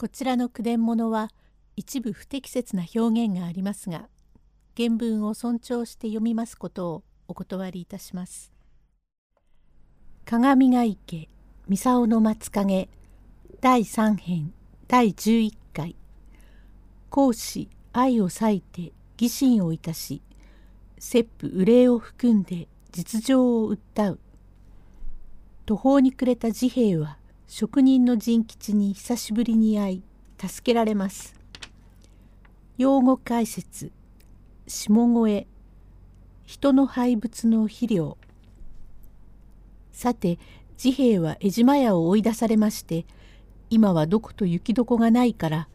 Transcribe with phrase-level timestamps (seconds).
[0.00, 1.28] こちらの句伝物は
[1.74, 4.08] 一部不適切な表現がありますが
[4.76, 8.52] 原文を尊重して読みますことをお断りいたします。
[10.24, 11.28] 鏡ヶ池
[11.66, 12.88] 三竿の松影
[13.60, 14.54] 第3編
[14.86, 15.96] 第11回
[17.10, 20.22] 講師愛を割いて疑心をいたし
[21.00, 24.20] 切符憂いを含んで実情を訴う
[25.66, 27.17] 途方に暮れた治兵衛は
[27.50, 30.02] 職人の仁吉に久しぶりに会い
[30.38, 31.34] 助けられます。
[32.76, 33.90] 用語解説
[34.66, 35.46] 下越
[36.44, 38.18] 人の廃物の肥料
[39.92, 40.38] さて
[40.76, 43.06] 治兵衛は江島屋を追い出されまして
[43.70, 45.68] 今はどこと行きどがないから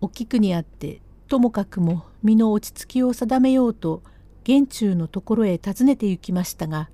[0.00, 4.02] お菊にあってともかくも身の落ち着きを定めようと
[4.42, 6.88] 玄中のところへ訪ねて行きましたが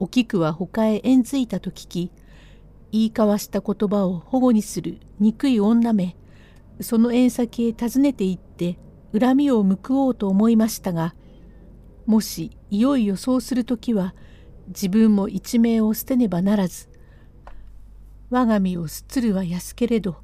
[0.00, 2.10] お菊は他へ縁づいたと聞き
[2.92, 6.16] 言い交わした言葉を保護にする憎い女め
[6.80, 8.78] その縁先へ訪ねて行って
[9.18, 11.14] 恨みを報おうと思いましたが
[12.06, 14.14] もしいよいよそうする時は
[14.68, 16.88] 自分も一命を捨てねばならず
[18.30, 20.16] 我が身を捨つるは安けれど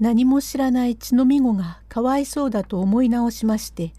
[0.00, 3.92] 何も知らない血のみ子がかわいそうだと思い直しまして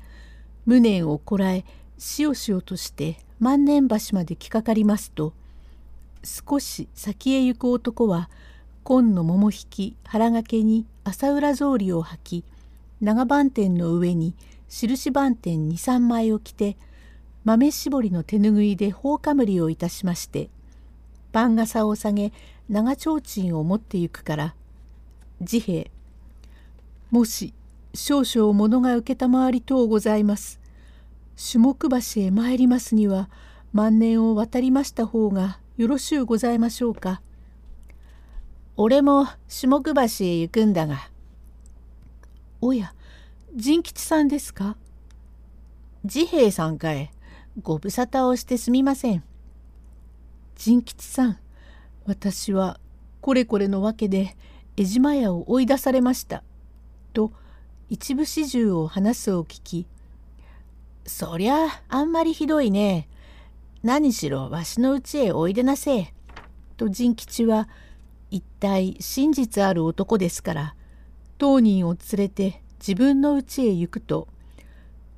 [0.66, 1.66] 無念をこらえ
[1.98, 5.34] しおしおとして万年橋まで来かかりますと
[6.26, 8.30] 少し先へ行く男は
[8.84, 12.44] 紺の桃引き腹掛けに朝浦草履を履き
[13.00, 14.36] 長番店の上に
[14.67, 16.78] 印番店23枚を着て
[17.44, 20.50] 豆絞りの手ぬぐいで頬かむりをいたしまして
[21.32, 22.34] 番傘を下げ
[22.70, 24.56] 長提灯を持ってゆくから
[25.45, 25.92] 治兵衛
[27.12, 27.54] もし
[27.94, 30.60] 少々物が承りとうございます。
[31.38, 33.30] 種目橋へ参りますには
[33.73, 37.22] 万年を渡りました方がよろしゅうございましょうか。
[38.78, 41.09] 俺も下目橋へ行くんだが。
[42.62, 42.94] おや、
[43.54, 44.77] 仁吉さんですか？
[46.08, 47.11] 治兵衛さんかえ、
[47.61, 49.23] ご無沙汰をしてすみません。
[50.55, 51.38] 仁吉さん、
[52.05, 52.80] 私は
[53.20, 54.38] これこれのわけで
[54.78, 56.42] 江島屋を追い出されました。
[57.11, 57.33] と
[57.89, 59.88] 一部始終を話すを聞き、
[61.05, 63.10] そりゃあんまりひどいね。
[63.86, 66.14] 何しろわしのうちへおいでなせえ。
[66.76, 67.70] と仁吉は
[68.32, 70.76] 一体真実ある男ですから
[71.38, 74.28] 当人を連れて自分の家へ行くと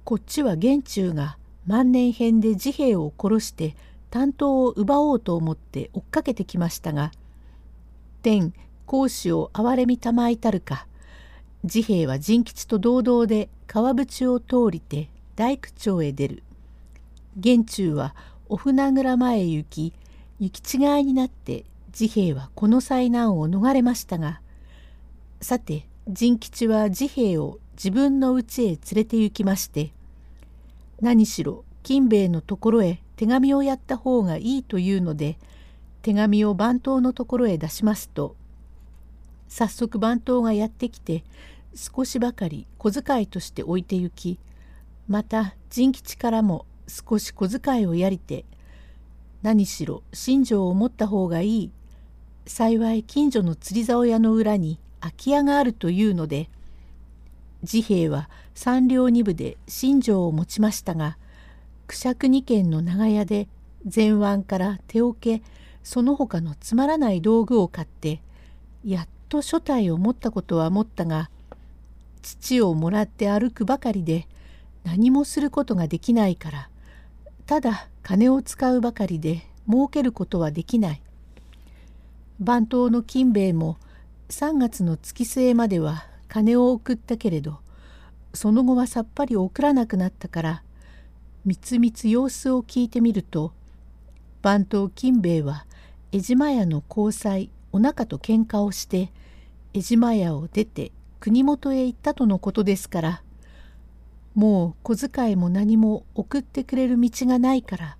[0.03, 3.77] こっちは玄中が万年編で治兵衛を殺して
[4.09, 7.13] 担当を奪おうと思って追っかけてきましたが
[8.21, 8.53] 天
[8.85, 10.87] 講師を憐れみたまいたるか
[11.65, 16.43] 治兵衛は仁吉と同々で川淵を通りて大工町へ出る
[17.37, 18.13] 玄中は
[18.49, 19.93] お船蔵前へ行き
[20.39, 24.41] 行き違いになって治兵衛はこの災難を逃れましたが
[25.41, 29.91] さて仁吉は治兵衛を自分の家へ連れて行きまして
[31.01, 35.37] 何しろ金兵衛のところへ手紙をやった方がいいというので
[36.01, 38.35] 手紙を番頭のところへ出しますと
[39.47, 41.23] 早速番頭がやってきて
[41.75, 44.39] 少しばかり小遣いとして置いて行き
[45.07, 48.45] また仁吉からも少し小遣いをやりて
[49.41, 51.71] 何しろ新庄を持った方がいい
[52.45, 56.49] 幸い近所の釣り竿屋の裏に空き家があるというので
[57.65, 61.17] 治兵衛は三両二分で新庄を持ちましたが
[61.87, 63.47] 九尺二軒の長屋で
[63.83, 65.41] 前腕から手桶
[65.83, 68.21] その他のつまらない道具を買って
[68.83, 71.29] やっと所帯を持ったことは持ったが
[72.21, 74.27] 父をもらって歩くばかりで
[74.83, 76.69] 何もすることができないから
[77.47, 81.01] ただ金を使うばかりで儲けることはできない。
[82.39, 83.77] 番頭の金兵衛も
[84.29, 87.59] 3月の月末までは金を送ったけれど
[88.33, 90.63] その後はさっぱり送らなくなったから
[91.45, 93.53] みつみつ様子を聞いてみると
[94.43, 95.65] 番頭金兵衛は
[96.11, 99.11] 江島屋の交際お仲と喧嘩をして
[99.73, 103.21] 江島屋を出て国元へ行ったとのことですから
[104.37, 107.97] もう小遣いも何も送ってくれる道がないから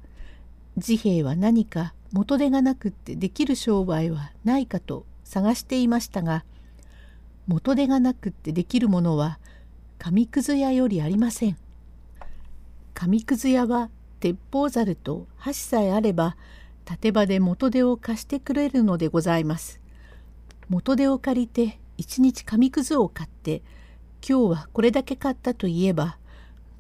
[0.80, 6.46] 治兵衛は何か元手がなくってできる商売はないかと探していましたが
[7.48, 9.40] 元手がなくってできるものは
[9.98, 11.58] 紙くず屋よりありません。
[12.94, 13.90] 紙くず屋は
[14.20, 16.38] 鉄砲ざると箸さえあれば
[16.88, 19.80] 立場で元手を貸してくれるのでございます。
[20.70, 23.64] 元手を借りて一日紙くずを買って
[24.28, 26.18] 今日はこれだけ買ったと言えば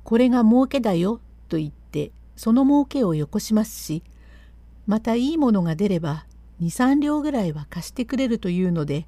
[0.08, 1.20] これが儲けだよ
[1.50, 4.04] と言ってその儲けをよこしますし
[4.86, 6.26] またいいものが出れば
[6.62, 9.06] 23両ぐらいは貸してくれるというので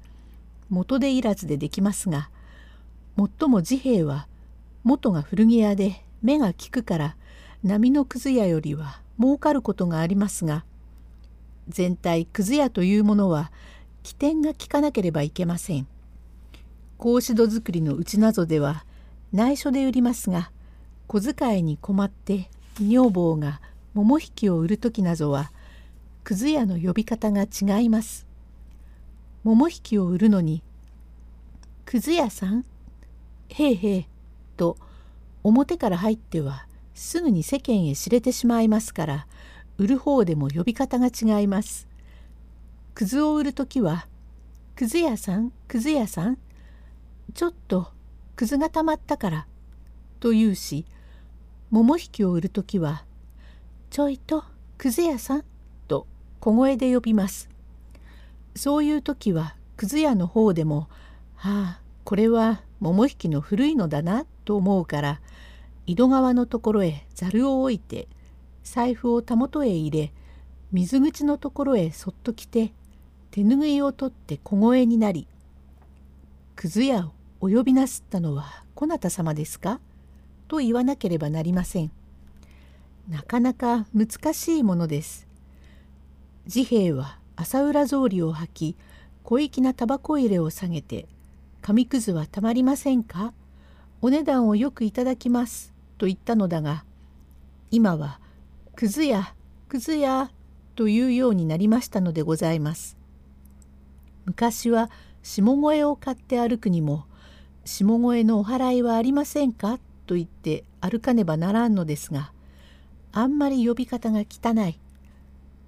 [0.68, 2.28] 元でいらずでできますが
[3.16, 4.28] もっとも治兵衛は
[4.84, 7.16] 元が古着屋で目が利くから
[7.64, 10.66] 波のくず屋よりは儲かることがありますが
[11.70, 13.50] 全体くず屋というものは
[14.02, 15.86] 起点が利かなければいけません。
[16.98, 18.84] 格子戸作りのうちなどでは
[19.32, 20.50] 内緒で売りますが
[21.12, 22.48] 小遣いに困って
[22.80, 23.60] 女房が
[23.94, 25.50] 桃引きを売る時などは
[26.22, 28.28] くず屋の呼び方が違います。
[29.42, 30.62] 桃引きを売るのに
[31.84, 32.64] 「くず屋さん
[33.48, 34.06] へいへい」
[34.56, 34.76] と
[35.42, 36.64] 表から入っては
[36.94, 39.26] すぐに世間へ知れてしまいますから
[39.78, 41.88] 売る方でも呼び方が違います。
[42.94, 44.06] くずを売る時は
[44.76, 46.38] 「くず屋さんくず屋さん
[47.34, 47.88] ちょっと
[48.36, 49.46] くずがたまったから」
[50.20, 50.86] と言うし
[51.70, 53.04] 桃引きを売る時は
[53.90, 54.44] 「ちょいと
[54.76, 55.44] くず屋さん」
[55.86, 56.06] と
[56.40, 57.48] 小声で呼びます。
[58.56, 60.88] そういう時はくず屋の方でも
[61.36, 65.20] 「はあこれは桃引きの古いのだな」と思うから
[65.86, 68.08] 井戸川のところへざるを置いて
[68.64, 70.12] 財布をたもとへ入れ
[70.72, 72.72] 水口のところへそっと来て
[73.30, 75.28] 手ぬぐいを取って小声になり
[76.56, 79.80] 「くず屋をお呼びなすったのはこなた様ですか?」
[80.50, 81.92] と言わなければなりません。
[83.08, 85.28] なかなか難しいものです。
[86.48, 88.76] 治兵衛は朝浦草履を履き
[89.22, 91.06] 小粋なタバコ入れを下げて
[91.62, 93.32] 「紙くずはたまりませんか？
[94.02, 96.84] お値段をよくいただきます」と言ったのだが
[97.70, 98.18] 今は
[98.74, 99.36] 「くずや
[99.68, 100.32] くずや」
[100.74, 102.96] というようになりましたのでございます。
[104.24, 104.90] 昔は
[105.22, 107.04] 下声を買って歩くにも
[107.64, 109.78] 「下声のお払いはありませんか?」
[110.10, 112.32] と言って歩かねばならんのですが
[113.12, 114.76] あんまり呼び方が汚い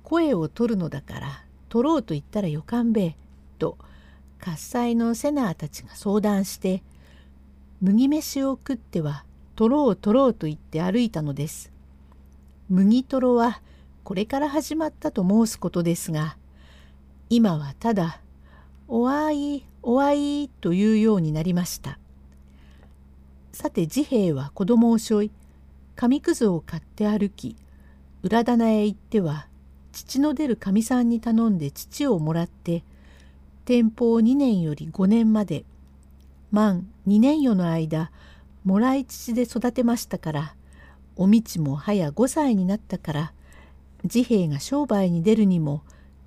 [0.02, 3.16] 声を取るのだから取ろうと言ったらよかんべえ
[3.60, 3.78] と
[4.40, 6.82] 喝采のセナーたちが相談して
[7.80, 9.24] 麦飯を食っては
[9.54, 11.70] 取ろう取ろうと言って歩いたのです。
[12.68, 13.62] 麦とろは
[14.02, 16.36] これから始まったと申すことですが
[17.30, 18.20] 今はただ
[18.88, 22.00] おあいおあいというようになりました。
[23.52, 25.30] さて治兵衛は子供をしょい
[25.94, 27.56] 紙くずを買って歩き
[28.22, 29.46] 裏棚へ行っては
[29.92, 32.82] 父の出るかみさんに頼んで父をもらって
[33.66, 35.64] 天保2年より5年まで
[36.50, 38.10] 満2年余の間
[38.64, 40.54] もらい父で育てましたから
[41.16, 43.32] おみちも早5歳になったから
[44.08, 45.82] 治兵衛が商売に出るにも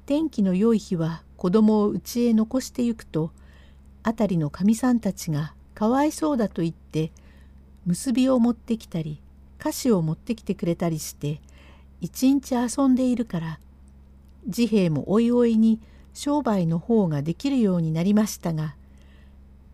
[0.06, 3.32] 天気の良い日は子供を家へ残してゆくと
[4.04, 7.12] 辺りのかみさんたちがかわいそうだと言って
[7.86, 9.22] 結びを持ってきたり
[9.60, 11.40] 菓子を持ってきてくれたりして
[12.02, 13.60] 一日遊んでいるから
[14.50, 15.80] 治兵衛もおいおいに
[16.14, 18.76] 商売の方ができるようになりましたが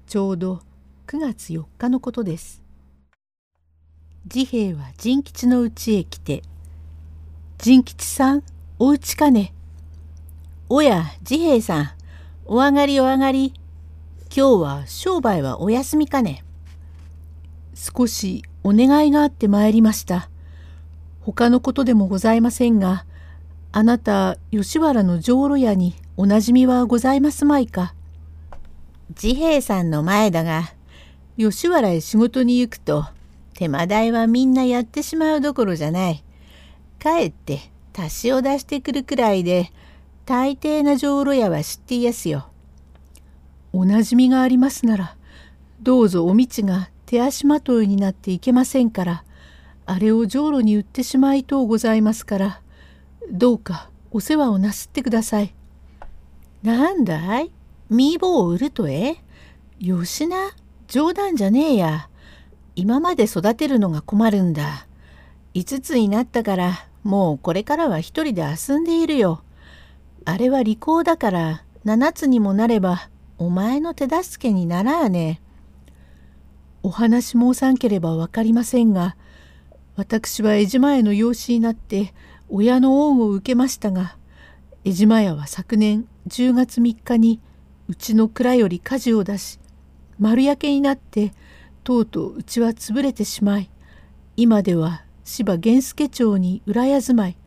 [0.08, 0.62] ちょうど
[1.08, 2.62] 9月4日のことです。
[4.30, 6.44] 治兵衛は仁吉の家へ来て
[7.58, 8.44] 「仁吉さん
[8.78, 9.54] お家かね
[10.74, 11.90] おや、治兵衛さん、
[12.46, 13.54] お上がりお上がり。
[14.34, 16.46] 今日は商売はお休みかね。
[17.74, 20.30] 少しお願いがあって参りました。
[21.20, 23.06] 他のことでもございませんが、
[23.74, 27.94] あなた、吉原の浄炉屋におなじみはございますまいか？
[29.16, 30.64] 治兵衛さんの前だが、
[31.38, 33.08] 吉原へ仕事に行くと、
[33.54, 36.24] 手間代はみんなやってしまうどころじゃない。
[37.04, 37.60] かえって
[37.94, 39.74] 足しを出してくるくらいで、
[40.26, 42.48] 大抵な浄炉屋は知っていやすよ。
[43.74, 45.16] おなじみがありますなら、
[45.82, 49.24] どうぞおみちが手足まといになっていけませんから、
[49.86, 52.62] あれを浄炉に売ってしまいとうございますから、
[53.32, 55.54] どうかお世話をなすってください。
[56.64, 57.52] なんだい？
[57.90, 59.18] みぼを売るとえ？
[59.80, 60.52] よしな、
[60.88, 62.10] 冗談じゃねえや。
[62.76, 64.86] 今まで育てるのが困るんだ。
[65.56, 69.44] 5つになったから、もうこれからは一人で遊んでいるよ。
[70.24, 73.10] あれは利口だから7つにもなれば
[73.42, 75.42] お前の手助けにならあね。
[76.84, 79.16] お話申さんければ分かりませんが
[79.96, 82.14] 私は江島屋の養子になって
[82.50, 84.16] 親の恩を受けましたが
[84.84, 87.40] 江島屋は昨年10月3日に
[87.88, 89.60] うちの蔵より火事を出し
[90.20, 91.34] 丸焼けになって
[91.84, 93.72] とうとううちは潰れてしまい
[94.38, 97.38] 今では芝源助町に裏屋住まい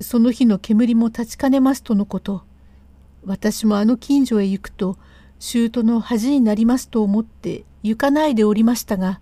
[0.00, 2.44] その日の煙も立ちかねますとのこと。
[3.24, 4.98] 私もあの近所へ行くと、
[5.44, 9.20] 舅の恥になりますと思って行かないでおりましたが、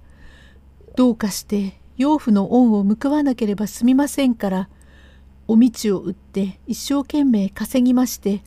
[0.94, 4.68] どうかして養父の恩を報わなければすみませんから、
[5.48, 8.42] お道を売って一生懸命稼ぎまして、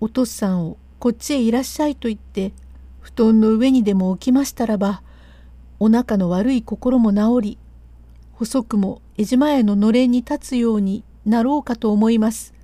[0.00, 2.52] お父さんをこっちへいらっしゃいと言って
[3.00, 5.02] 布団の上にでも置きましたらば
[5.78, 7.58] お腹の悪い心も治り
[8.32, 12.54] 細くも江島屋ののれんに立つようになろうかと思います。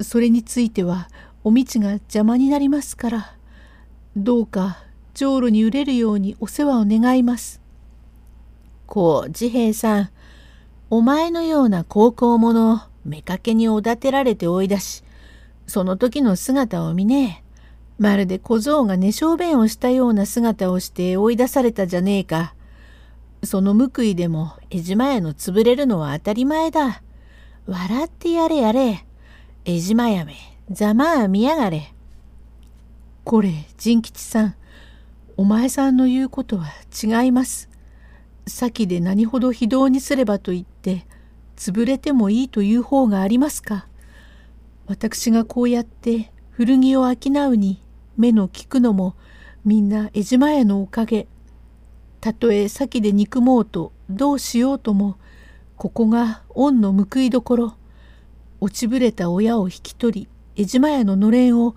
[0.00, 1.08] それについては
[1.44, 3.36] お道が邪魔になりますから
[4.16, 4.78] どうか
[5.14, 7.60] 浄炉に売れるようにお世話を願います。
[8.86, 10.10] こう治兵衛さん
[10.90, 15.02] お前のような高校者を妾におだてられて追い出し
[15.66, 17.52] その時の姿を見ねえ
[17.98, 22.54] まるで小僧が寝小便をしたような姿をして追い出されたじゃねえか。
[23.44, 27.02] その報いでも江島屋の潰れるのは当たり前だ。
[27.66, 29.04] 笑ってやれやれ。
[29.64, 30.34] 江島やめ、
[30.70, 31.94] ざまあ見やがれ。
[33.24, 34.54] これ、仁吉さん、
[35.36, 36.68] お前さんの言うことは
[37.02, 37.68] 違います。
[38.46, 41.06] 先で何ほど非道にすればと言って、
[41.56, 43.86] 潰れてもいいという方がありますか。
[44.86, 47.80] 私がこうやって古着を商うに
[48.16, 49.14] 目の利くのも
[49.64, 51.28] みんな江島屋のおかげ。
[52.20, 55.16] たとえ先で憎もうとどうしようとも
[55.76, 57.74] ここが恩の報いどころ。
[58.60, 61.74] 落ちぶれた親を引き取り江島屋ののれんを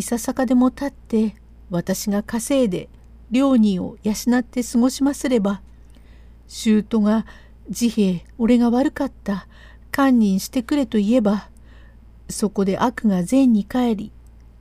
[0.00, 1.34] いささかでも立って
[1.68, 2.88] 私が稼いで
[3.30, 5.60] 両人を養って過ごしますれば
[6.48, 7.26] 舅が
[7.70, 9.46] 治兵衛俺が悪かった
[9.92, 11.50] 堪忍してくれと言えば
[12.30, 14.12] そこで悪が善に帰り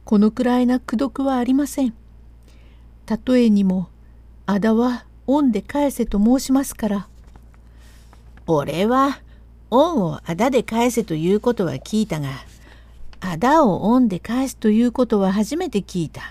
[0.03, 1.93] このくらいな功徳はありません。
[3.05, 3.87] たとえにも
[4.45, 7.07] あだは恩で返せと申しますから
[8.45, 9.19] 俺は
[9.69, 12.29] 恩をあだで返せということは聞いたが、
[13.21, 16.21] あだを恩で返すということは初めて聞いた。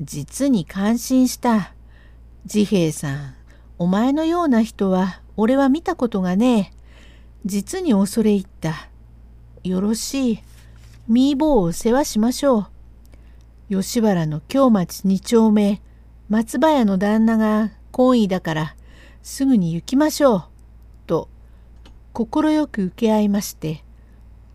[0.00, 1.74] 実に感心した。
[2.46, 3.34] 治兵衛さん、
[3.78, 6.76] お前のような人は俺は見たことがねえ。
[7.46, 8.88] 実に恐れ入った。
[9.62, 10.38] よろしい。
[11.08, 12.66] ミーボーを世話しましょう。
[13.70, 15.80] 吉原の京町二丁目、
[16.28, 18.76] 松林の旦那が懇意だから、
[19.22, 20.44] すぐに行きましょう。
[21.06, 21.28] と
[22.12, 23.83] 快く受け合いまして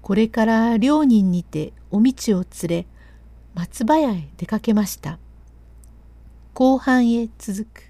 [0.01, 2.87] これから両人にてお道を連れ
[3.53, 5.19] 松葉屋へ出かけました。
[6.53, 7.88] 後半へ続く。